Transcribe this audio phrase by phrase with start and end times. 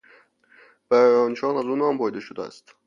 [0.89, 2.75] برای آن شغل از او نام برده شده است.